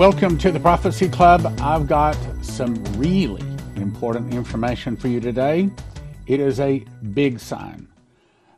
[0.00, 1.44] Welcome to the Prophecy Club.
[1.60, 3.44] I've got some really
[3.76, 5.68] important information for you today.
[6.26, 7.86] It is a big sign.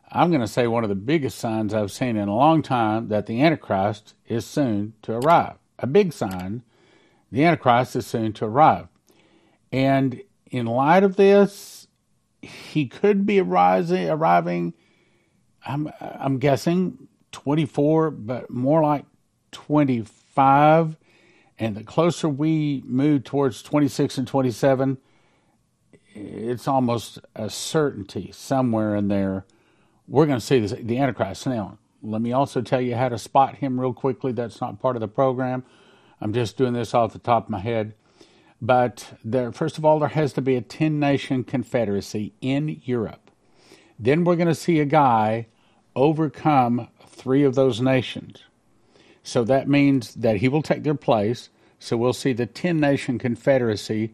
[0.09, 3.09] I'm going to say one of the biggest signs I've seen in a long time
[3.09, 5.57] that the Antichrist is soon to arrive.
[5.79, 6.63] A big sign
[7.29, 8.87] the Antichrist is soon to arrive.
[9.69, 11.89] And in light of this,
[12.41, 14.75] he could be arising, arriving,
[15.65, 19.03] I'm, I'm guessing 24, but more like
[19.51, 20.95] 25.
[21.63, 24.97] And the closer we move towards 26 and 27,
[26.13, 29.45] it's almost a certainty somewhere in there
[30.07, 31.47] we're going to see this, the Antichrist.
[31.47, 34.31] Now, let me also tell you how to spot him real quickly.
[34.31, 35.63] That's not part of the program.
[36.19, 37.95] I'm just doing this off the top of my head.
[38.61, 43.31] But there, first of all, there has to be a 10 nation confederacy in Europe.
[43.99, 45.47] Then we're going to see a guy
[45.95, 48.43] overcome three of those nations.
[49.23, 51.49] So that means that he will take their place.
[51.83, 54.13] So we'll see the 10 nation confederacy,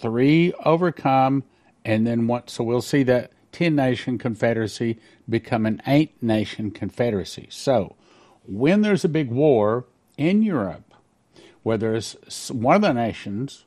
[0.00, 1.44] three overcome,
[1.84, 2.48] and then one.
[2.48, 7.48] So we'll see that 10 nation confederacy become an eight nation confederacy.
[7.50, 7.96] So,
[8.46, 9.84] when there's a big war
[10.16, 10.94] in Europe,
[11.62, 12.16] where there's
[12.50, 13.66] one of the nations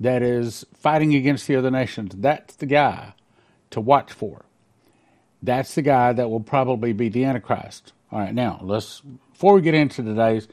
[0.00, 3.12] that is fighting against the other nations, that's the guy
[3.72, 4.46] to watch for.
[5.42, 7.92] That's the guy that will probably be the Antichrist.
[8.10, 10.48] All right, now let's before we get into today's,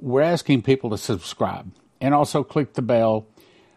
[0.00, 3.26] we're asking people to subscribe and also click the bell,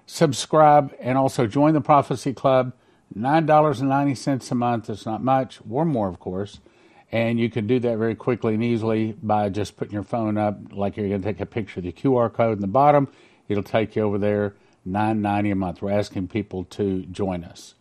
[0.05, 2.73] subscribe, and also join the Prophecy Club
[3.17, 6.59] $9.90 a month is not much, or more, of course.
[7.11, 10.57] And you can do that very quickly and easily by just putting your phone up,
[10.71, 13.07] like you're going to take a picture of the QR code in the bottom.
[13.47, 14.55] It'll take you over there,
[14.87, 15.81] $9.90 a month.
[15.81, 17.75] We're asking people to join us.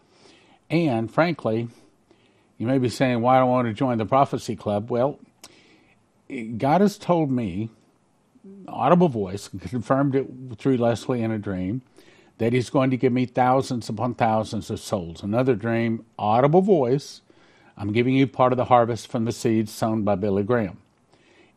[0.69, 1.69] And frankly,
[2.59, 4.91] you may be saying, why do I want to join the Prophecy Club?
[4.91, 5.19] Well,
[6.59, 7.71] God has told me,
[8.69, 10.27] audible voice, confirmed it
[10.59, 11.83] through Leslie in a dream,
[12.39, 15.23] that he's going to give me thousands upon thousands of souls.
[15.23, 17.21] Another dream, audible voice.
[17.77, 20.79] I'm giving you part of the harvest from the seeds sown by Billy Graham.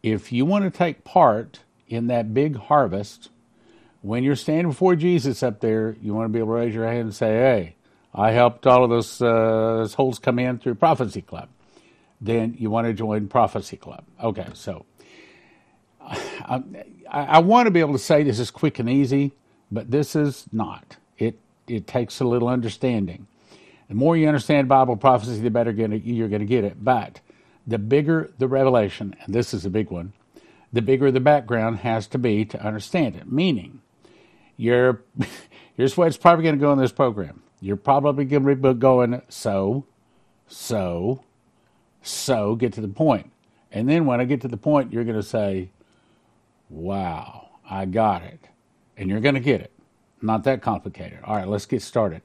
[0.04, 3.30] If you want to take part in that big harvest,
[4.02, 6.86] when you're standing before Jesus up there, you want to be able to raise your
[6.86, 7.76] hand and say, Hey,
[8.14, 9.26] I helped all of those, uh,
[9.78, 11.50] those souls come in through Prophecy Club.
[12.22, 14.04] Then you want to join Prophecy Club.
[14.24, 14.86] Okay, so
[16.06, 16.62] I,
[17.10, 19.34] I want to be able to say this is quick and easy
[19.72, 20.98] but this is not.
[21.18, 23.28] It it takes a little understanding.
[23.88, 26.84] The more you understand Bible prophecy, the better you're going to get it.
[26.84, 27.20] But
[27.68, 30.14] the bigger the revelation, and this is a big one,
[30.74, 33.32] the bigger the background has to be to understand it.
[33.32, 33.82] Meaning,
[34.58, 35.02] you're
[35.76, 37.42] here's what's probably going to go in this program.
[37.62, 39.86] You're probably going to be going so,
[40.48, 41.24] so,
[42.04, 42.56] so.
[42.56, 43.24] Get to the point.
[43.24, 43.32] point,
[43.72, 45.72] and then when I get to the point, you're going to say,
[46.70, 48.50] "Wow, I got it."
[48.98, 49.72] and you're going to get it.
[50.22, 51.20] Not that complicated.
[51.24, 52.22] All right, let's get started.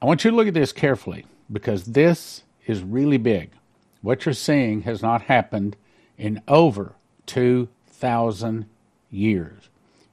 [0.00, 3.50] I want you to look at this carefully because this is really big.
[4.02, 5.76] What you're seeing has not happened
[6.18, 6.94] in over
[7.26, 8.66] 2,000
[9.10, 9.68] years.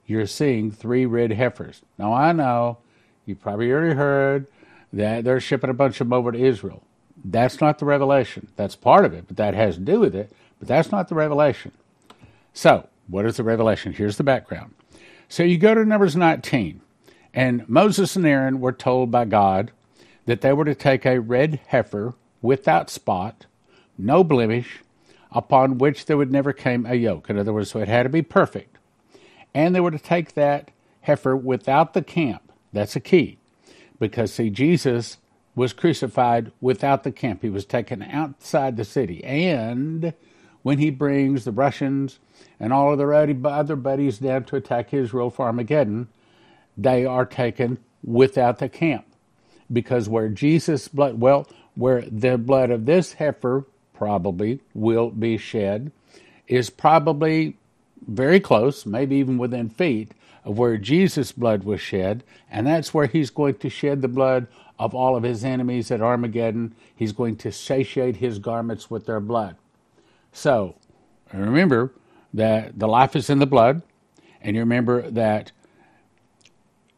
[0.06, 1.82] You're seeing three red heifers.
[1.98, 2.78] Now, I know
[3.26, 4.46] you probably already heard
[4.92, 6.82] that they're shipping a bunch of them over to Israel.
[7.24, 8.48] That's not the revelation.
[8.56, 11.14] That's part of it, but that has to do with it, but that's not the
[11.14, 11.72] revelation.
[12.54, 13.92] So, what is the revelation?
[13.92, 14.74] Here's the background.
[15.28, 16.80] So you go to Numbers 19,
[17.34, 19.72] and Moses and Aaron were told by God
[20.26, 23.46] that they were to take a red heifer without spot,
[23.98, 24.82] no blemish,
[25.32, 27.28] upon which there would never come a yoke.
[27.28, 28.78] In other words, so it had to be perfect.
[29.52, 32.52] And they were to take that heifer without the camp.
[32.72, 33.38] That's a key.
[33.98, 35.18] Because, see, Jesus
[35.56, 37.42] was crucified without the camp.
[37.42, 39.24] He was taken outside the city.
[39.24, 40.14] And
[40.64, 42.18] when he brings the Russians
[42.58, 46.08] and all of their other buddies down to attack Israel for Armageddon,
[46.76, 49.04] they are taken without the camp.
[49.70, 55.92] Because where Jesus' blood, well, where the blood of this heifer probably will be shed,
[56.48, 57.56] is probably
[58.08, 60.12] very close, maybe even within feet
[60.44, 64.46] of where Jesus' blood was shed, and that's where he's going to shed the blood
[64.78, 66.74] of all of his enemies at Armageddon.
[66.96, 69.56] He's going to satiate his garments with their blood.
[70.34, 70.74] So,
[71.32, 71.94] remember,
[72.34, 73.82] that the life is in the blood,
[74.42, 75.52] and you remember that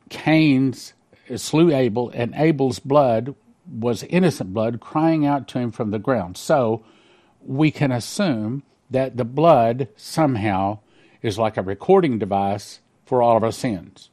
[0.08, 0.94] Cain's
[1.30, 3.34] uh, slew Abel, and Abel's blood
[3.70, 6.36] was innocent blood crying out to him from the ground.
[6.38, 6.84] So
[7.40, 10.78] we can assume that the blood somehow
[11.20, 14.10] is like a recording device for all of our sins.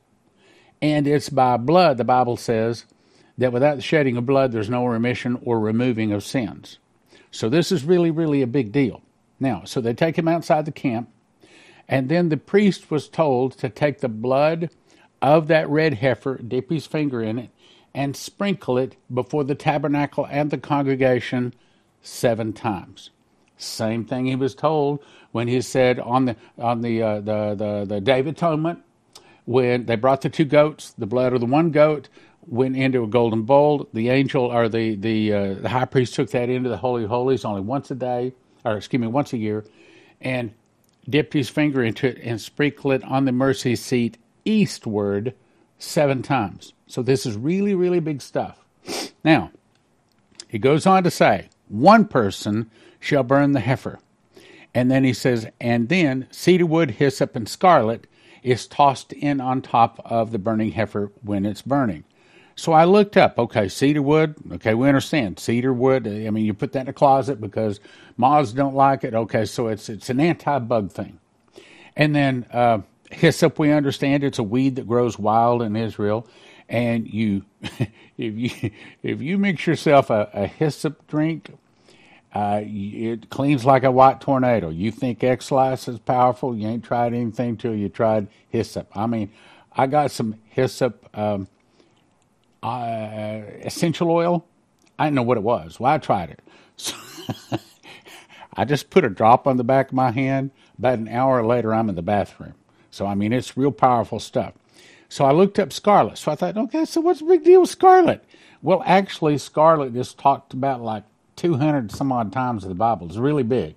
[0.82, 2.86] And it's by blood, the Bible says,
[3.38, 6.78] that without the shedding of blood, there's no remission or removing of sins.
[7.32, 9.02] So this is really, really a big deal.
[9.44, 11.10] Now, so they take him outside the camp,
[11.90, 14.70] And then the priest was told to take the blood
[15.22, 17.50] of that red heifer, dip his finger in it,
[17.94, 21.54] and sprinkle it before the tabernacle and the congregation
[22.02, 23.10] seven times.
[23.58, 25.04] Same thing he was told
[25.34, 28.80] when he said on the on the uh, the, the the Day of Atonement
[29.46, 32.08] when they brought the two goats, the blood of the one goat
[32.48, 33.90] went into a golden bowl.
[33.94, 37.44] The angel or the the uh, the high priest took that into the holy holies
[37.46, 39.66] only once a day, or excuse me, once a year,
[40.22, 40.54] and
[41.10, 45.34] dipped his finger into it and sprinkled it on the mercy seat eastward
[45.78, 46.74] seven times.
[46.88, 48.60] So this is really really big stuff.
[49.24, 49.52] Now,
[50.48, 52.70] he goes on to say, one person
[53.00, 54.00] shall burn the heifer.
[54.74, 58.08] And then he says, and then cedar wood, hyssop, and scarlet
[58.42, 62.04] is tossed in on top of the burning heifer when it's burning.
[62.56, 65.40] So I looked up, okay, cedar wood, okay, we understand.
[65.40, 67.80] Cedar wood, I mean, you put that in a closet because
[68.18, 69.14] moths don't like it.
[69.14, 71.20] Okay, so it's it's an anti-bug thing.
[71.96, 72.80] And then uh,
[73.12, 76.28] hyssop, we understand it's a weed that grows wild in Israel.
[76.70, 77.46] And you,
[78.18, 78.72] if you
[79.02, 81.52] if you mix yourself a, a hyssop drink
[82.34, 84.70] uh, it cleans like a white tornado.
[84.70, 86.58] You think Ex-Lax is powerful?
[86.58, 88.88] You ain't tried anything till you tried hyssop.
[88.96, 89.32] I mean,
[89.74, 91.48] I got some hyssop um,
[92.64, 94.46] uh, essential oil.
[94.98, 95.80] I didn't know what it was.
[95.80, 96.40] Well, I tried it.
[96.78, 96.96] So
[98.56, 100.52] I just put a drop on the back of my hand.
[100.78, 102.54] About an hour later, I'm in the bathroom.
[102.92, 104.54] So, I mean, it's real powerful stuff.
[105.10, 106.18] So I looked up scarlet.
[106.18, 108.24] So I thought, okay, so what's the big deal with scarlet?
[108.62, 111.04] Well, actually, scarlet is talked about like
[111.36, 113.08] 200 some odd times in the Bible.
[113.08, 113.76] It's really big.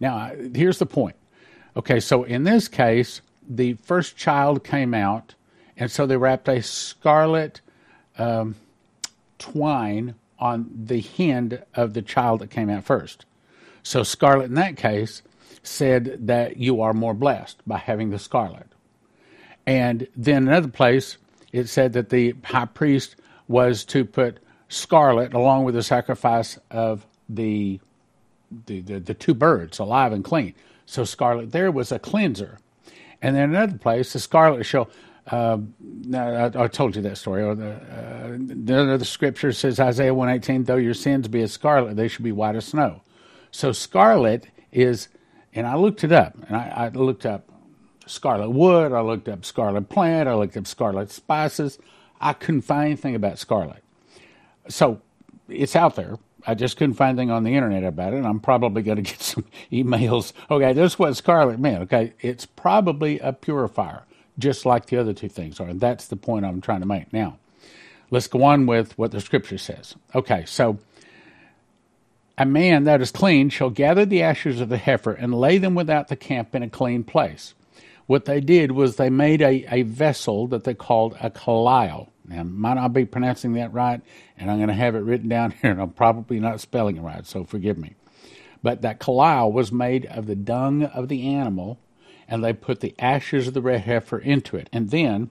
[0.00, 1.16] Now, here's the point.
[1.76, 5.34] Okay, so in this case, the first child came out,
[5.76, 7.60] and so they wrapped a scarlet
[8.18, 8.56] um,
[9.38, 13.24] twine on the hand of the child that came out first.
[13.82, 15.22] So, scarlet in that case
[15.62, 18.66] said that you are more blessed by having the scarlet.
[19.66, 21.16] And then another place,
[21.52, 23.16] it said that the high priest
[23.46, 24.38] was to put
[24.68, 27.80] scarlet along with the sacrifice of the,
[28.66, 30.54] the, the, the two birds, alive and clean.
[30.86, 32.58] So scarlet there was a cleanser.
[33.20, 34.90] And then another place, the scarlet shall.
[35.26, 35.58] Uh,
[36.14, 37.42] I, I, told you that story.
[37.42, 41.52] Or the, uh, the, the scripture says Isaiah one eighteen, though your sins be as
[41.52, 43.02] scarlet, they should be white as snow.
[43.52, 45.08] So scarlet is,
[45.54, 47.48] and I looked it up, and I, I looked up
[48.06, 51.78] scarlet wood, I looked up scarlet plant, I looked up scarlet spices.
[52.20, 53.82] I couldn't find anything about scarlet
[54.68, 55.00] so
[55.48, 56.18] it's out there.
[56.46, 59.20] I just couldn't find anything on the internet about it, I'm probably going to get
[59.20, 60.32] some emails.
[60.50, 61.82] Okay, this is what scarlet meant.
[61.84, 64.04] Okay, it's probably a purifier,
[64.38, 65.68] just like the other two things are.
[65.68, 67.12] And that's the point I'm trying to make.
[67.12, 67.38] Now,
[68.10, 69.94] let's go on with what the scripture says.
[70.14, 70.78] Okay, so
[72.38, 75.74] a man that is clean shall gather the ashes of the heifer and lay them
[75.74, 77.54] without the camp in a clean place.
[78.06, 82.10] What they did was they made a, a vessel that they called a kalil.
[82.26, 84.00] Now, might not be pronouncing that right,
[84.36, 87.02] and I'm going to have it written down here, and I'm probably not spelling it
[87.02, 87.94] right, so forgive me.
[88.62, 91.78] But that kalil was made of the dung of the animal,
[92.28, 94.68] and they put the ashes of the red heifer into it.
[94.72, 95.30] And then,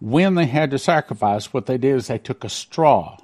[0.00, 3.18] when they had to sacrifice, what they did is they took a straw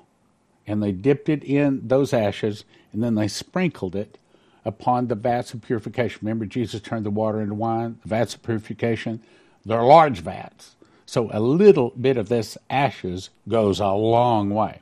[0.66, 4.16] and they dipped it in those ashes, and then they sprinkled it
[4.64, 6.20] upon the vats of purification.
[6.22, 9.20] Remember, Jesus turned the water into wine, the vats of purification.
[9.64, 10.76] They're large vats.
[11.04, 14.80] So a little bit of this ashes goes a long way.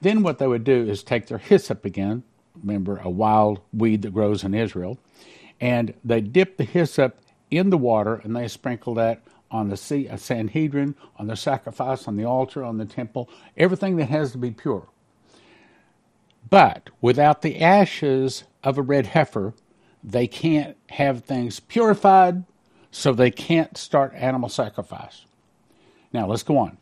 [0.00, 2.22] Then what they would do is take their hyssop again,
[2.54, 4.98] remember a wild weed that grows in Israel,
[5.60, 7.18] and they dip the hyssop
[7.50, 12.16] in the water and they sprinkle that on the uh, Sanhedrin, on the sacrifice, on
[12.16, 14.88] the altar, on the temple, everything that has to be pure.
[16.50, 19.54] But without the ashes of a red heifer,
[20.02, 22.44] they can't have things purified,
[22.90, 25.24] so they can't start animal sacrifice.
[26.12, 26.78] Now let's go on.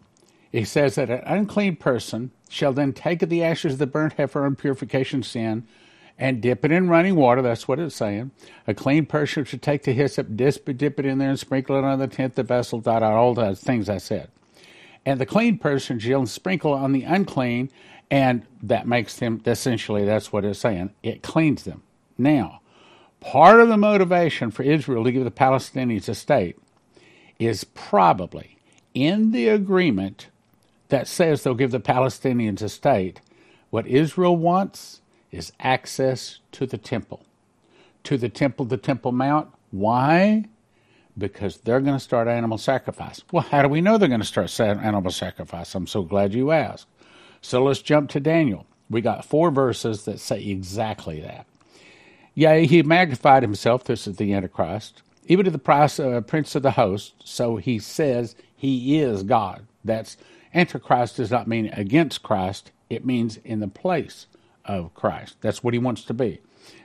[0.52, 4.14] It says that an unclean person shall then take of the ashes of the burnt
[4.14, 5.66] heifer and purification sin
[6.18, 7.42] and dip it in running water.
[7.42, 8.30] That's what it's saying.
[8.66, 10.68] A clean person should take the hyssop, dip
[10.98, 13.60] it in there, and sprinkle it on the tenth, the vessel, dot, dot, all those
[13.60, 14.30] things I said.
[15.04, 17.70] And the clean person shall sprinkle on the unclean,
[18.10, 20.90] and that makes them, essentially, that's what it's saying.
[21.02, 21.82] It cleans them.
[22.18, 22.60] Now,
[23.20, 26.58] part of the motivation for Israel to give the Palestinians a state
[27.38, 28.58] is probably
[28.94, 30.28] in the agreement
[30.88, 33.20] that says they'll give the Palestinians a state,
[33.70, 35.02] what Israel wants
[35.36, 37.24] is access to the temple,
[38.04, 39.48] to the temple, the Temple Mount.
[39.70, 40.46] Why?
[41.18, 43.22] Because they're going to start animal sacrifice.
[43.30, 45.74] Well, how do we know they're going to start animal sacrifice?
[45.74, 46.86] I'm so glad you asked.
[47.42, 48.66] So let's jump to Daniel.
[48.88, 51.46] We got four verses that say exactly that.
[52.34, 56.62] Yea, he magnified himself, this is the Antichrist, even to the price a prince of
[56.62, 57.14] the host.
[57.24, 59.66] So he says he is God.
[59.84, 60.16] That's
[60.54, 64.26] Antichrist does not mean against Christ, it means in the place
[64.66, 65.36] of Christ.
[65.40, 66.40] That's what he wants to be.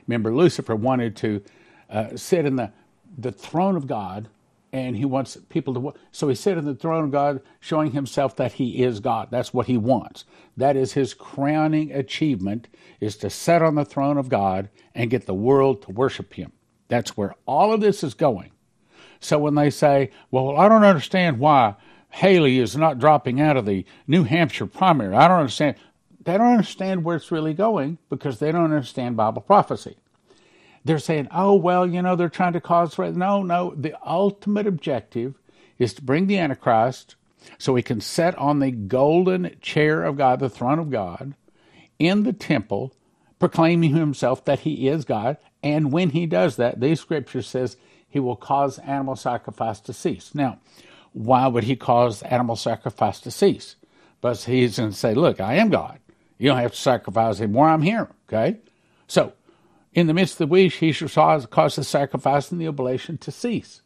[0.06, 1.42] Remember, Lucifer wanted to
[1.90, 2.72] uh, sit in the,
[3.18, 4.28] the throne of God,
[4.72, 5.94] and he wants people to.
[6.12, 9.28] So he sit in the throne of God, showing himself that he is God.
[9.30, 10.24] That's what he wants.
[10.56, 12.68] That is his crowning achievement:
[13.00, 16.52] is to sit on the throne of God and get the world to worship him.
[16.88, 18.50] That's where all of this is going.
[19.20, 21.74] So when they say, "Well, I don't understand why
[22.08, 25.76] Haley is not dropping out of the New Hampshire primary," I don't understand
[26.24, 29.96] they don't understand where it's really going because they don't understand Bible prophecy.
[30.84, 32.98] They're saying, oh, well, you know, they're trying to cause.
[32.98, 33.74] No, no.
[33.76, 35.34] The ultimate objective
[35.78, 37.14] is to bring the Antichrist
[37.58, 41.34] so he can sit on the golden chair of God, the throne of God,
[41.98, 42.94] in the temple,
[43.38, 45.36] proclaiming himself that he is God.
[45.62, 47.76] And when he does that, the scripture says
[48.08, 50.34] he will cause animal sacrifice to cease.
[50.34, 50.58] Now,
[51.12, 53.76] why would he cause animal sacrifice to cease?
[54.20, 55.98] But he's going to say, look, I am God.
[56.42, 57.68] You don't have to sacrifice anymore.
[57.68, 58.08] I'm here.
[58.28, 58.56] Okay?
[59.06, 59.34] So,
[59.92, 63.30] in the midst of the week, he shall cause the sacrifice and the oblation to
[63.30, 63.80] cease.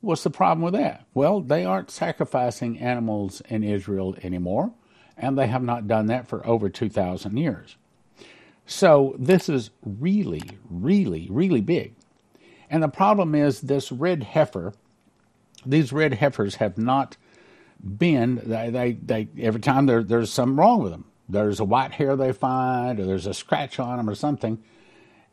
[0.00, 1.04] What's the problem with that?
[1.12, 4.72] Well, they aren't sacrificing animals in Israel anymore,
[5.18, 7.76] and they have not done that for over 2,000 years.
[8.64, 10.40] So, this is really,
[10.70, 11.92] really, really big.
[12.70, 14.72] And the problem is this red heifer,
[15.66, 17.18] these red heifers have not
[17.98, 21.92] been, they, they, they every time there, there's something wrong with them there's a white
[21.92, 24.62] hair they find, or there's a scratch on them, or something.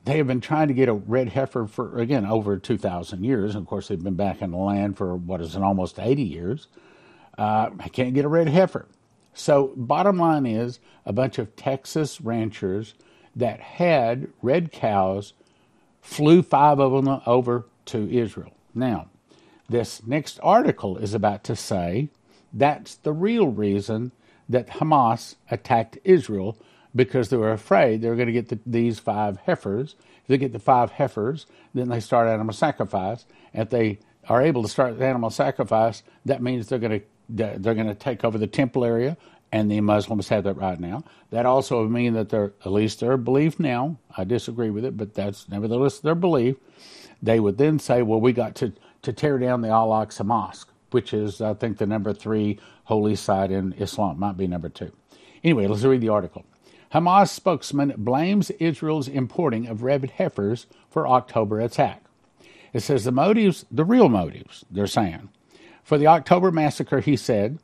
[0.05, 3.55] They have been trying to get a red heifer for, again, over 2,000 years.
[3.55, 6.67] And of course, they've been back in the land for what is almost 80 years.
[7.37, 8.87] Uh, I can't get a red heifer.
[9.33, 12.95] So, bottom line is a bunch of Texas ranchers
[13.35, 15.33] that had red cows
[16.01, 18.53] flew five of them over to Israel.
[18.73, 19.09] Now,
[19.69, 22.09] this next article is about to say
[22.53, 24.11] that's the real reason
[24.49, 26.57] that Hamas attacked Israel
[26.95, 29.95] because they were afraid they were going to get the, these five heifers.
[30.21, 33.25] If they get the five heifers, then they start animal sacrifice.
[33.53, 37.87] If they are able to start animal sacrifice, that means they're going to they're going
[37.87, 39.17] to take over the temple area,
[39.51, 41.03] and the Muslims have that right now.
[41.31, 43.97] That also would mean that they're at least their belief now.
[44.15, 46.55] I disagree with it, but that's nevertheless their belief.
[47.21, 50.71] They would then say, "Well, we got to to tear down the Al Aqsa Mosque."
[50.91, 54.20] Which is, I think, the number three holy site in Islam.
[54.20, 54.91] Might be number two.
[55.44, 56.46] Anyway, let's read the article.
[56.94, 62.03] Hamas spokesman blames Israel's importing of red heifers for October attack.
[62.74, 65.29] It says the motives, the real motives, they're saying.
[65.84, 67.60] For the October massacre, he said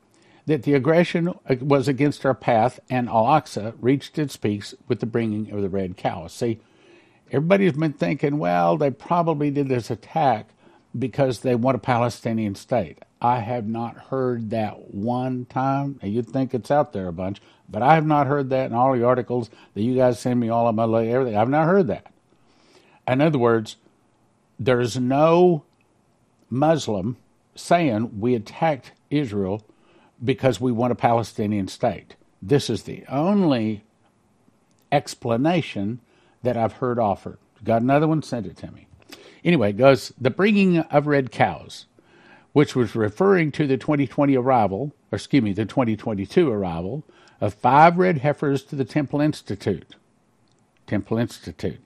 [0.46, 5.06] that the aggression was against our path and Al Aqsa reached its peaks with the
[5.06, 6.34] bringing of the red cows.
[6.34, 6.60] See,
[7.32, 10.50] everybody's been thinking, well, they probably did this attack
[10.98, 13.00] because they want a Palestinian state.
[13.24, 15.98] I have not heard that one time.
[16.04, 18.94] You'd think it's out there a bunch, but I have not heard that in all
[18.94, 21.38] the articles that you guys send me, all of my everything.
[21.38, 22.08] I've not heard that.
[23.08, 23.78] In other words,
[24.60, 25.64] there's no
[26.50, 27.16] Muslim
[27.56, 29.66] saying we attacked Israel
[30.22, 32.18] because we want a Palestinian state.
[32.42, 33.84] This is the only
[34.92, 36.02] explanation
[36.44, 37.38] that I've heard offered.
[37.64, 38.22] Got another one?
[38.22, 38.88] Send it to me.
[39.46, 41.86] Anyway, it goes the bringing of red cows
[42.54, 47.04] which was referring to the 2020 arrival, or excuse me, the 2022 arrival
[47.42, 49.96] of five red heifers to the Temple Institute.
[50.88, 51.80] Temple Institute.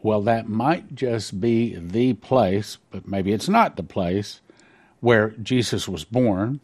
[0.00, 4.40] Well, that might just be the place, but maybe it's not the place
[5.00, 6.60] where Jesus was born,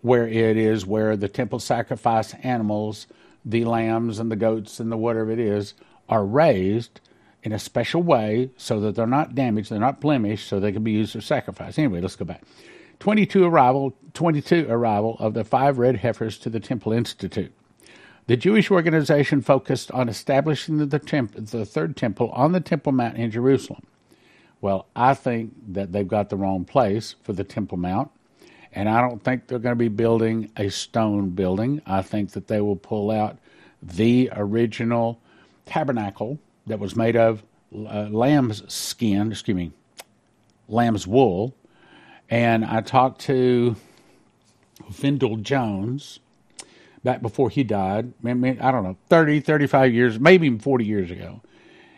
[0.00, 3.06] where it is where the temple sacrifice animals,
[3.44, 5.74] the lambs and the goats and the whatever it is,
[6.08, 7.00] are raised
[7.44, 10.82] in a special way so that they're not damaged, they're not blemished, so they can
[10.82, 11.78] be used for sacrifice.
[11.78, 12.42] Anyway, let's go back.
[13.00, 17.52] 22 arrival, 22 arrival of the five red heifers to the Temple Institute.
[18.26, 23.18] The Jewish organization focused on establishing the, temp- the third temple on the Temple Mount
[23.18, 23.82] in Jerusalem.
[24.62, 28.10] Well, I think that they've got the wrong place for the Temple Mount,
[28.72, 31.82] and I don't think they're going to be building a stone building.
[31.84, 33.36] I think that they will pull out
[33.82, 35.20] the original
[35.66, 37.42] tabernacle that was made of
[37.74, 39.72] uh, lamb's skin, excuse me,
[40.68, 41.54] lamb's wool.
[42.30, 43.76] And I talked to
[44.90, 46.20] Vendyl Jones
[47.02, 48.12] back before he died.
[48.24, 51.42] I, mean, I don't know, 30, 35 years, maybe even 40 years ago.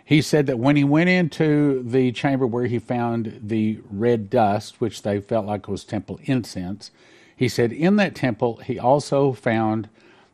[0.04, 4.80] He said that when he went into the chamber where he found the red dust,
[4.80, 6.90] which they felt like was temple incense,
[7.36, 9.88] he said in that temple he also found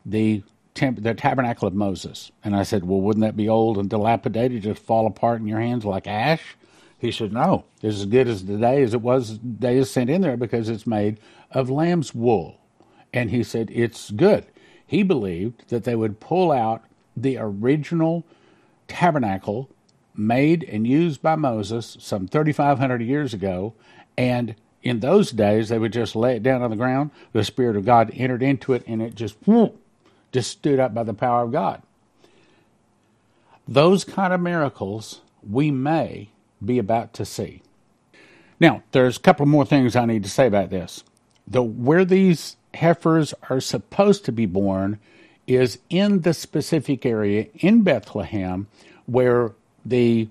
[0.04, 0.42] the
[0.74, 2.30] temp- the tabernacle of Moses.
[2.44, 5.60] And I said, Well, wouldn't that be old and dilapidated, just fall apart in your
[5.60, 6.56] hands like ash?
[6.98, 9.90] He said, No, it's as good as the day as it was the day is
[9.90, 11.18] sent in there because it's made
[11.50, 12.58] of lamb's wool.
[13.12, 14.46] And he said, It's good.
[14.86, 16.84] He believed that they would pull out
[17.16, 18.24] the original
[18.88, 19.68] tabernacle
[20.14, 23.74] made and used by Moses some 3,500 years ago.
[24.16, 27.10] And in those days, they would just lay it down on the ground.
[27.32, 29.80] The Spirit of God entered into it, and it just whoop,
[30.32, 31.82] just stood up by the power of God.
[33.68, 36.30] Those kind of miracles we may
[36.64, 37.62] be about to see.
[38.58, 41.04] Now, there's a couple more things I need to say about this.
[41.46, 44.98] The where these heifers are supposed to be born
[45.46, 48.68] is in the specific area in Bethlehem
[49.06, 49.52] where
[49.84, 50.28] the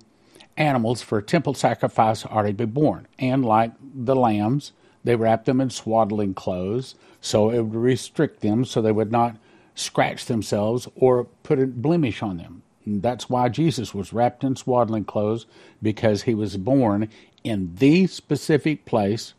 [0.57, 3.07] animals for temple sacrifice are to be born.
[3.19, 4.71] And like the lambs,
[5.03, 9.35] they wrap them in swaddling clothes so it would restrict them so they would not
[9.75, 12.63] scratch themselves or put a blemish on them.
[12.85, 15.45] And that's why Jesus was wrapped in swaddling clothes
[15.81, 17.09] because he was born
[17.43, 19.33] in the specific place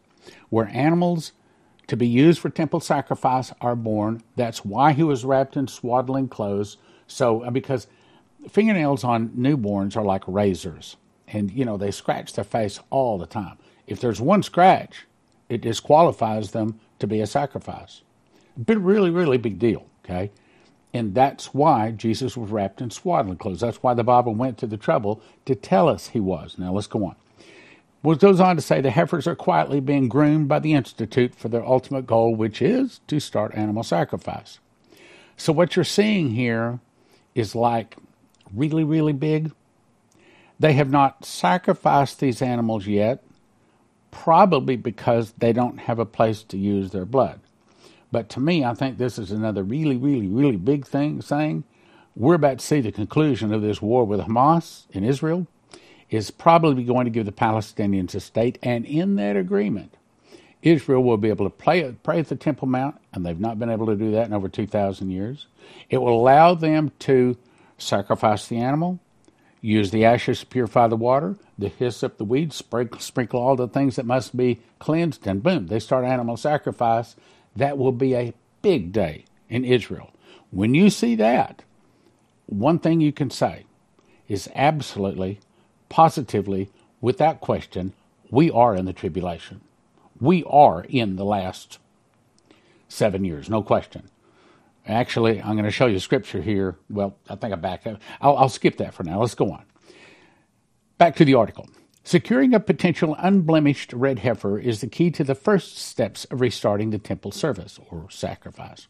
[0.48, 1.32] where animals
[1.88, 4.22] to be used for temple sacrifice are born.
[4.36, 6.76] That's why he was wrapped in swaddling clothes.
[7.06, 7.86] So, uh, because
[8.48, 10.96] fingernails on newborns are like razors,
[11.28, 13.58] and you know, they scratch their face all the time.
[13.86, 15.06] If there's one scratch,
[15.48, 18.02] it disqualifies them to be a sacrifice.
[18.56, 20.30] But really, really big deal, okay?
[20.94, 23.60] And that's why Jesus was wrapped in swaddling clothes.
[23.60, 26.58] That's why the Bible went to the trouble to tell us he was.
[26.58, 27.16] Now let's go on.
[28.02, 31.34] Well, it goes on to say the heifers are quietly being groomed by the Institute
[31.36, 34.58] for their ultimate goal, which is to start animal sacrifice.
[35.36, 36.80] So, what you're seeing here
[37.34, 37.96] is like
[38.52, 39.52] really, really big.
[40.58, 43.22] They have not sacrificed these animals yet,
[44.10, 47.40] probably because they don't have a place to use their blood.
[48.12, 51.64] But to me, I think this is another really, really, really big thing saying
[52.14, 55.46] we're about to see the conclusion of this war with Hamas in Israel
[56.10, 59.96] is probably going to give the Palestinians a state, and in that agreement,
[60.60, 63.70] Israel will be able to pray, pray at the Temple Mount, and they've not been
[63.70, 65.46] able to do that in over 2,000 years.
[65.88, 67.38] It will allow them to
[67.78, 69.00] sacrifice the animal,
[69.62, 73.66] use the ashes to purify the water, the hyssop, the weeds, sprinkle, sprinkle all the
[73.66, 77.16] things that must be cleansed, and boom, they start animal sacrifice.
[77.56, 80.10] That will be a big day in Israel.
[80.50, 81.62] When you see that,
[82.46, 83.64] one thing you can say
[84.28, 85.40] is absolutely
[85.88, 87.92] positively, without question,
[88.30, 89.60] we are in the tribulation.
[90.20, 91.78] We are in the last
[92.88, 94.08] seven years, no question.
[94.86, 96.76] Actually, I'm going to show you scripture here.
[96.90, 98.00] Well, I think I back up.
[98.20, 99.20] I'll, I'll skip that for now.
[99.20, 99.64] Let's go on.
[100.98, 101.68] Back to the article.
[102.04, 106.90] Securing a potential unblemished red heifer is the key to the first steps of restarting
[106.90, 108.88] the temple service or sacrifice,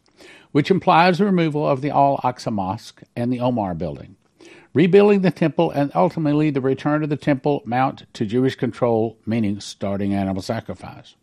[0.52, 4.16] which implies the removal of the Al Aqsa Mosque and the Omar building
[4.74, 9.60] rebuilding the temple, and ultimately the return of the Temple Mount to Jewish control, meaning
[9.60, 11.14] starting animal sacrifice.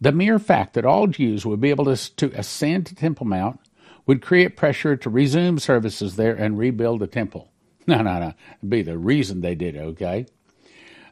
[0.00, 3.60] The mere fact that all Jews would be able to, to ascend to Temple Mount
[4.06, 7.50] would create pressure to resume services there and rebuild the temple.
[7.86, 8.32] No, no, no.
[8.60, 10.24] It'd be the reason they did it, okay?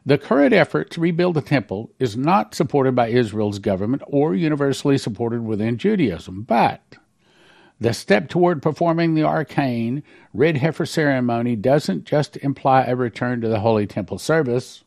[0.05, 4.97] The current effort to rebuild the temple is not supported by Israel's government or universally
[4.97, 6.81] supported within Judaism, but
[7.79, 13.47] the step toward performing the arcane red heifer ceremony doesn't just imply a return to
[13.47, 14.83] the Holy Temple service.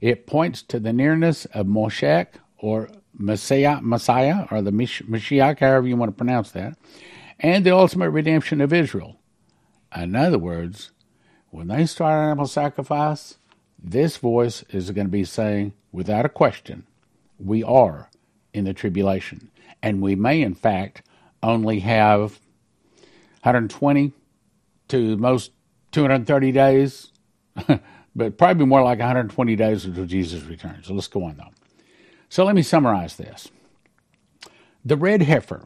[0.00, 2.26] It points to the nearness of Moshe
[2.58, 6.76] or Messiah, Messiah or the Mashiach, however you want to pronounce that,
[7.38, 9.20] and the ultimate redemption of Israel.
[9.94, 10.90] In other words,
[11.50, 13.36] when they start animal sacrifice,
[13.82, 16.86] this voice is going to be saying, without a question,
[17.38, 18.08] we are
[18.54, 19.50] in the tribulation.
[19.82, 21.02] And we may, in fact,
[21.42, 22.38] only have
[23.42, 24.12] 120
[24.88, 25.50] to most
[25.90, 27.12] 230 days,
[28.14, 30.86] but probably more like 120 days until Jesus returns.
[30.86, 31.50] So let's go on though.
[32.28, 33.48] So let me summarize this.
[34.84, 35.64] The red heifer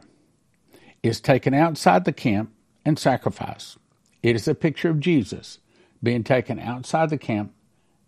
[1.03, 2.51] is taken outside the camp
[2.83, 3.77] and sacrificed.
[4.23, 5.59] It is a picture of Jesus
[6.01, 7.53] being taken outside the camp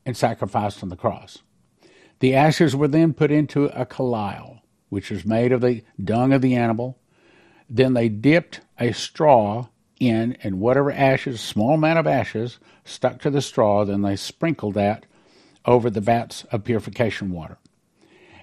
[0.10, 1.40] and sacrificed on the cross.
[2.20, 6.42] The ashes were then put into a kalil, which was made of the dung of
[6.42, 7.00] the animal
[7.70, 9.68] then they dipped a straw
[10.00, 13.86] in, and whatever ashes, small amount of ashes, stuck to the straw.
[13.86, 15.06] Then they sprinkled that
[15.66, 17.58] over the vats of purification water.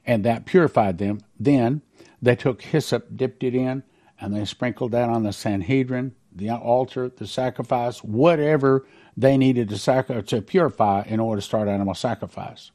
[0.06, 1.20] And that purified them.
[1.40, 1.82] Then
[2.22, 3.82] they took hyssop, dipped it in,
[4.20, 9.78] and they sprinkled that on the Sanhedrin, the altar, the sacrifice, whatever they needed to,
[9.78, 12.70] sacri- uh, to purify in order to start animal sacrifice.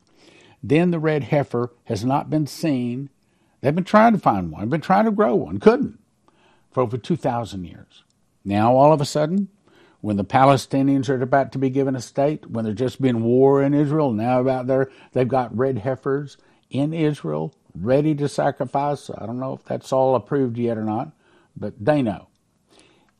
[0.63, 3.09] Then the red heifer has not been seen.
[3.61, 5.99] They've been trying to find one, been trying to grow one, couldn't
[6.71, 8.03] for over 2,000 years.
[8.43, 9.49] Now, all of a sudden,
[10.01, 13.61] when the Palestinians are about to be given a state, when there's just been war
[13.61, 16.37] in Israel, now about there, they've got red heifers
[16.71, 19.09] in Israel ready to sacrifice.
[19.15, 21.11] I don't know if that's all approved yet or not,
[21.55, 22.27] but they know.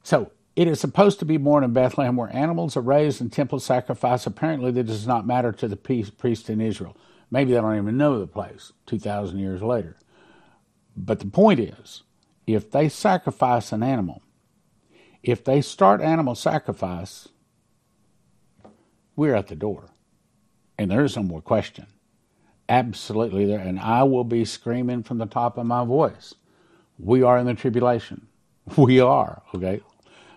[0.04, 3.60] So it is supposed to be born in Bethlehem where animals are raised and temple
[3.60, 4.26] sacrifice.
[4.26, 6.98] Apparently, that does not matter to the priest in Israel.
[7.30, 9.96] Maybe they don't even know the place 2,000 years later.
[10.98, 12.04] But the point is,
[12.46, 14.22] if they sacrifice an animal,
[15.24, 17.30] if they start animal sacrifice,
[19.16, 19.92] we're at the door.
[20.78, 21.86] And there is no more question.
[22.68, 23.60] Absolutely there.
[23.60, 26.36] And I will be screaming from the top of my voice.
[26.98, 28.28] We are in the tribulation.
[28.78, 29.82] We are, okay?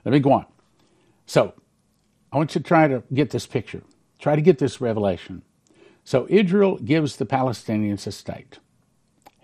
[0.05, 0.47] Let me go on.
[1.27, 1.55] So,
[2.33, 3.83] I want you to try to get this picture.
[4.19, 5.43] Try to get this revelation.
[6.05, 8.59] So, Israel gives the Palestinians a state.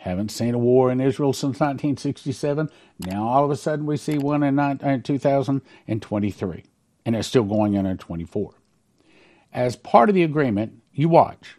[0.00, 2.70] Haven't seen a war in Israel since 1967.
[3.00, 6.64] Now all of a sudden we see one in, uh, 2023,
[7.04, 8.54] and it's still going on in 24.
[9.52, 11.56] As part of the agreement, you watch.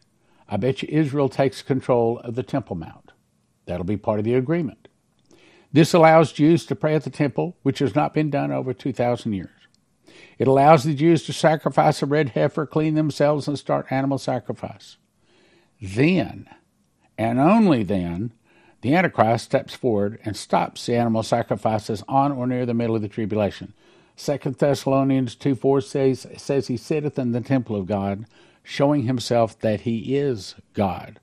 [0.50, 3.12] I bet you Israel takes control of the Temple Mount.
[3.68, 4.81] That'll be part of the agreement.
[5.74, 9.34] This allows Jews to pray at the temple, which has not been done over 2,000
[9.34, 9.50] years.
[10.38, 14.98] It allows the Jews to sacrifice a red heifer, clean themselves, and start animal sacrifice.
[15.82, 16.50] Then,
[17.18, 18.34] and only then,
[18.82, 23.02] the Antichrist steps forward and stops the animal sacrifices on or near the middle of
[23.02, 23.74] the tribulation.
[24.18, 28.26] 2 Thessalonians 2 4 says, says he sitteth in the temple of God,
[28.64, 31.20] showing himself that he is God.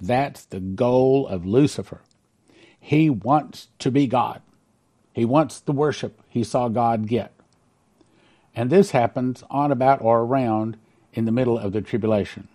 [0.00, 2.02] That's the goal of Lucifer.
[2.86, 4.42] He wants to be God.
[5.14, 7.32] He wants the worship he saw God get.
[8.54, 10.76] And this happens on about or around
[11.14, 12.46] in the middle of the tribulation.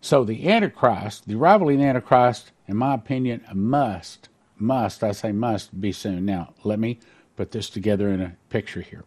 [0.00, 5.92] So the Antichrist, the the Antichrist, in my opinion, must, must, I say must be
[5.92, 6.24] soon.
[6.24, 6.98] Now, let me
[7.36, 9.04] put this together in a picture here.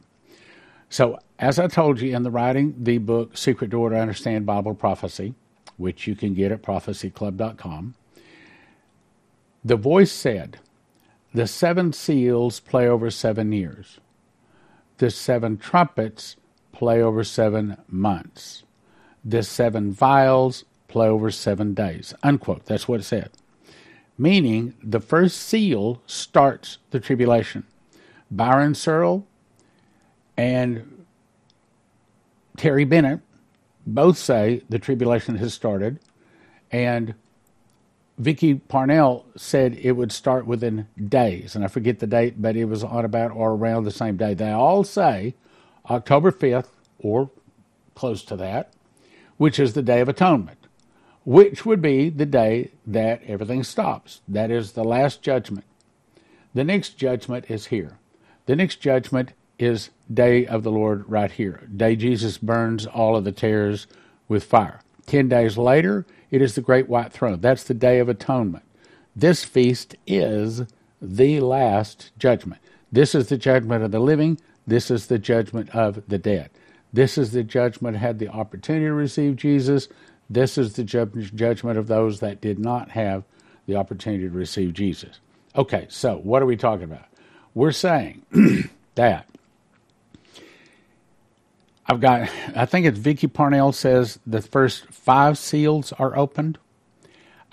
[0.89, 4.73] So, as I told you in the writing, the book Secret Door to Understand Bible
[4.73, 5.33] Prophecy,
[5.75, 7.95] which you can get at prophecyclub.com,
[9.65, 10.59] the voice said,
[11.33, 13.99] The seven seals play over seven years.
[14.99, 16.35] The seven trumpets
[16.71, 18.63] play over seven months.
[19.23, 22.13] The seven vials play over seven days.
[22.21, 22.65] Unquote.
[22.65, 23.31] That's what it said.
[24.19, 27.65] Meaning the first seal starts the tribulation.
[28.29, 29.25] Byron Searle
[30.37, 31.05] and
[32.55, 33.21] Terry Bennett
[33.85, 35.99] both say the tribulation has started,
[36.71, 37.15] and
[38.17, 42.65] Vicky Parnell said it would start within days, and I forget the date, but it
[42.65, 44.33] was on about or around the same day.
[44.33, 45.35] They all say
[45.89, 47.29] October 5th or
[47.93, 48.73] close to that,
[49.37, 50.65] which is the Day of Atonement
[51.25, 54.21] which would be the day that everything stops.
[54.27, 55.65] That is the last judgment.
[56.53, 57.97] The next judgment is here.
[58.45, 61.67] The next judgment is day of the Lord right here.
[61.75, 63.87] Day Jesus burns all of the tares
[64.27, 64.81] with fire.
[65.07, 67.39] Ten days later, it is the great white throne.
[67.39, 68.65] That's the day of atonement.
[69.15, 70.63] This feast is
[71.01, 72.61] the last judgment.
[72.91, 74.41] This is the judgment of the living.
[74.67, 76.49] This is the judgment of the dead.
[76.91, 79.87] This is the judgment had the opportunity to receive Jesus.
[80.29, 83.23] This is the ju- judgment of those that did not have
[83.65, 85.21] the opportunity to receive Jesus.
[85.55, 87.05] Okay, so what are we talking about?
[87.53, 88.23] We're saying
[88.95, 89.29] that
[91.87, 96.57] I've got, I think it's Vicky Parnell says the first five seals are opened.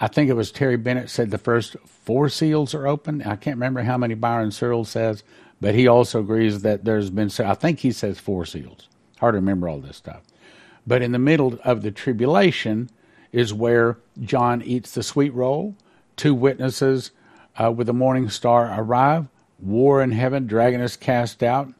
[0.00, 3.22] I think it was Terry Bennett said the first four seals are open.
[3.22, 5.22] I can't remember how many Byron Searle says,
[5.60, 8.88] but he also agrees that there's been, I think he says four seals.
[9.20, 10.22] Hard to remember all this stuff.
[10.86, 12.90] But in the middle of the tribulation
[13.30, 15.76] is where John eats the sweet roll.
[16.16, 17.12] Two witnesses
[17.62, 19.28] uh, with the morning star arrive.
[19.60, 21.72] War in heaven, dragon is cast out.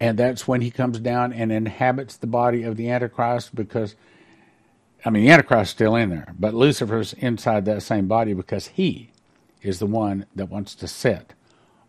[0.00, 3.96] And that's when he comes down and inhabits the body of the Antichrist because,
[5.04, 9.10] I mean, the Antichrist's still in there, but Lucifer's inside that same body because he
[9.62, 11.34] is the one that wants to sit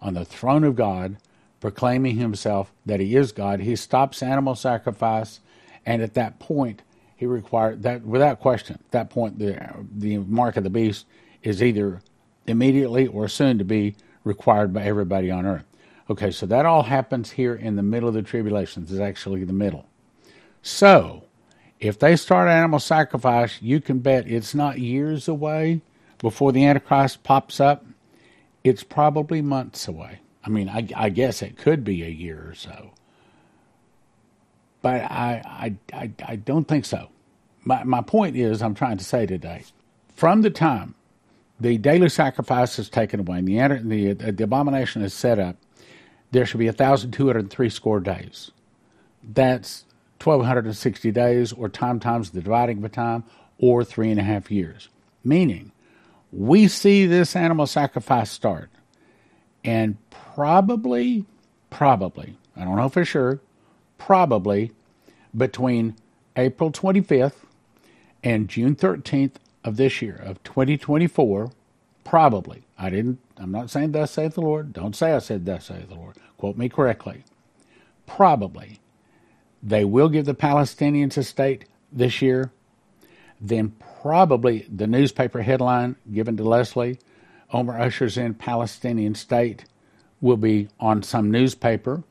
[0.02, 1.18] on the throne of God,
[1.62, 3.62] proclaiming himself that he is God.
[3.62, 5.42] He stops animal sacrifice
[5.86, 6.84] and at that point,
[7.16, 8.78] he required that without question.
[8.86, 9.60] At that point, the
[9.96, 11.06] the mark of the beast
[11.44, 12.02] is either
[12.48, 15.66] immediately or soon to be required by everybody on earth.
[16.12, 18.92] Okay, so that all happens here in the middle of the tribulations.
[18.92, 19.86] Is actually the middle.
[20.62, 21.24] So,
[21.80, 25.82] if they start animal sacrifice, you can bet it's not years away
[26.20, 27.86] before the Antichrist pops up.
[28.64, 30.20] It's probably months away.
[30.44, 32.92] I mean, I, I guess it could be a year or so
[34.82, 37.10] but I, I, I, I don't think so.
[37.64, 39.64] My, my point is, I'm trying to say today,
[40.16, 40.96] from the time
[41.60, 45.56] the daily sacrifice is taken away and the, the, the abomination is set up,
[46.32, 48.52] there should be 1,203 score days.
[49.24, 49.86] That's
[50.24, 53.24] 1,260 days, or time times the dividing by time,
[53.58, 54.90] or three and a half years.
[55.24, 55.72] Meaning,
[56.32, 58.70] we see this animal sacrifice start,
[59.64, 61.26] and probably,
[61.70, 63.42] probably, I don't know for sure,
[63.98, 64.72] probably
[65.36, 65.96] between
[66.36, 67.46] April 25th
[68.24, 71.52] and June 13th of this year, of 2024,
[72.04, 72.64] probably.
[72.82, 74.74] I didn't, I'm not saying thus saith the Lord.
[74.74, 76.18] Don't say I said thus saith the Lord.
[76.38, 77.24] Quote me correctly.
[78.08, 78.80] Probably.
[79.62, 82.52] They will give the Palestinians a state this year.
[83.40, 86.98] Then probably the newspaper headline given to Leslie,
[87.54, 89.66] Omar ushers in Palestinian state,
[90.20, 92.04] will be on some newspaper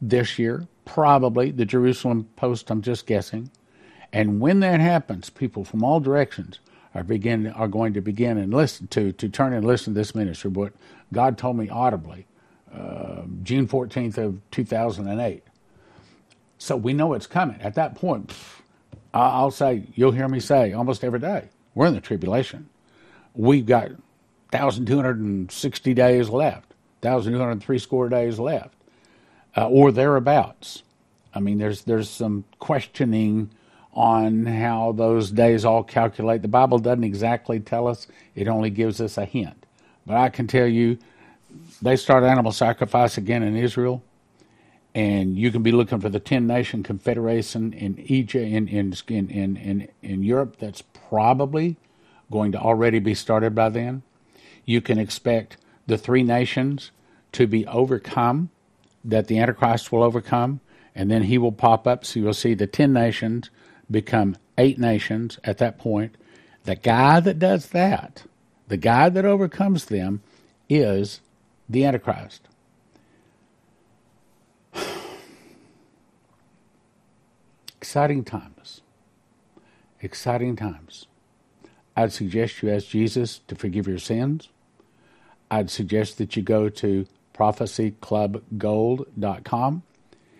[0.00, 0.68] this year.
[0.84, 3.50] Probably the Jerusalem Post, I'm just guessing.
[4.12, 6.60] And when that happens, people from all directions
[6.94, 10.14] are begin are going to begin and listen to to turn and listen to this
[10.14, 10.50] ministry.
[10.50, 10.72] What
[11.12, 12.26] God told me audibly,
[12.74, 15.44] uh, June fourteenth of two thousand and eight.
[16.58, 17.60] So we know it's coming.
[17.60, 18.32] At that point,
[19.12, 22.68] I'll say you'll hear me say almost every day, we're in the tribulation.
[23.34, 23.90] We've got
[24.50, 28.74] thousand two hundred and sixty days left, thousand two hundred three score days left,
[29.56, 30.82] uh, or thereabouts.
[31.34, 33.50] I mean, there's there's some questioning
[33.92, 36.42] on how those days all calculate.
[36.42, 39.66] The Bible doesn't exactly tell us, it only gives us a hint.
[40.06, 40.98] But I can tell you,
[41.82, 44.02] they start animal sacrifice again in Israel,
[44.94, 49.56] and you can be looking for the Ten Nation Confederation in Egypt, in, in, in,
[49.56, 51.76] in, in Europe, that's probably
[52.30, 54.02] going to already be started by then.
[54.64, 56.90] You can expect the three nations
[57.32, 58.50] to be overcome,
[59.04, 60.60] that the Antichrist will overcome,
[60.94, 62.04] and then he will pop up.
[62.04, 63.50] So you'll see the ten nations
[63.92, 66.16] become eight nations at that point.
[66.64, 68.24] The guy that does that,
[68.68, 70.22] the guy that overcomes them,
[70.68, 71.22] is
[71.68, 72.48] the Antichrist.
[77.76, 78.80] Exciting times.
[80.00, 81.06] Exciting times.
[81.96, 84.48] I'd suggest you ask Jesus to forgive your sins.
[85.50, 89.82] I'd suggest that you go to prophecyclubgold.com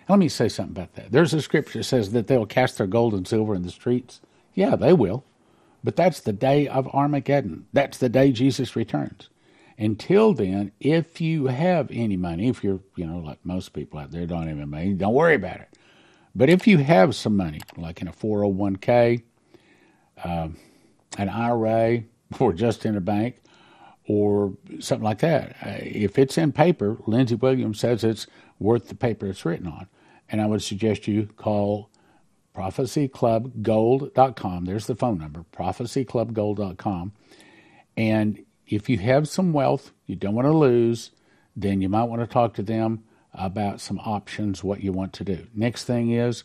[0.09, 1.13] let me say something about that.
[1.13, 4.21] There's a scripture that says that they'll cast their gold and silver in the streets.
[4.55, 5.25] Yeah, they will.
[5.85, 7.67] But that's the day of Armageddon.
[7.73, 9.29] That's the day Jesus returns.
[9.79, 14.11] Until then, if you have any money, if you're, you know, like most people out
[14.11, 15.77] there don't even money, don't worry about it.
[16.35, 19.23] But if you have some money, like in a 401k,
[20.25, 20.57] um,
[21.19, 22.05] an IRA,
[22.39, 23.37] or just in a bank,
[24.07, 28.27] or something like that, uh, if it's in paper, Lindsey Williams says it's
[28.63, 29.89] worth the paper it's written on
[30.29, 31.91] and I would suggest you call
[32.57, 34.65] prophecyclubgold.com.
[34.65, 37.13] There's the phone number, prophecyclubgold.com.
[37.97, 41.11] And if you have some wealth you don't want to lose,
[41.57, 45.25] then you might want to talk to them about some options, what you want to
[45.25, 45.47] do.
[45.55, 46.45] Next thing is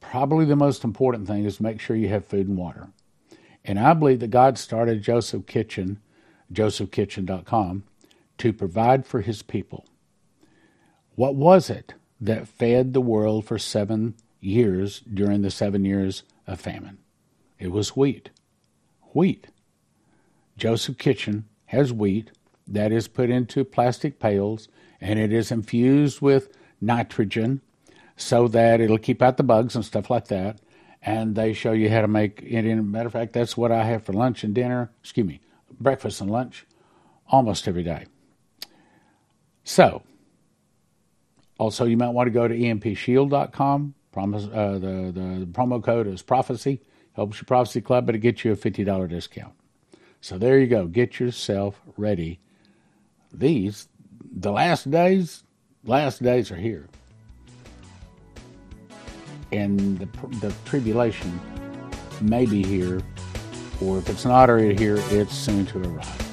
[0.00, 2.88] probably the most important thing is make sure you have food and water.
[3.64, 6.00] And I believe that God started Joseph Kitchen,
[6.52, 7.84] josephkitchen.com,
[8.38, 9.84] to provide for his people.
[11.14, 16.60] What was it that fed the world for seven years during the seven years of
[16.60, 16.98] famine?
[17.58, 18.30] It was wheat.
[19.12, 19.48] Wheat.
[20.56, 22.30] Joseph Kitchen has wheat
[22.66, 24.68] that is put into plastic pails
[25.00, 26.48] and it is infused with
[26.80, 27.60] nitrogen
[28.16, 30.58] so that it'll keep out the bugs and stuff like that.
[31.00, 32.66] And they show you how to make it.
[32.66, 34.90] In matter of fact, that's what I have for lunch and dinner.
[35.00, 35.40] Excuse me,
[35.80, 36.66] breakfast and lunch,
[37.28, 38.06] almost every day.
[39.68, 40.02] So
[41.58, 43.94] also, you might want to go to empshield.com.
[44.12, 46.80] Promise, uh, the, the promo code is prophecy.
[47.14, 49.52] Helps your prophecy club, but it gets you a $50 discount.
[50.20, 50.86] So there you go.
[50.86, 52.38] Get yourself ready.
[53.32, 53.88] These,
[54.32, 55.42] the last days,
[55.84, 56.86] last days are here.
[59.50, 60.06] And the,
[60.38, 61.40] the tribulation
[62.20, 63.00] may be here,
[63.82, 66.27] or if it's not already here, it's soon to arrive.